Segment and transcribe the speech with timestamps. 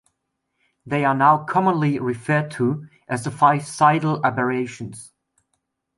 [0.83, 5.13] They are now commonly referred to as the five Seidel Aberrations.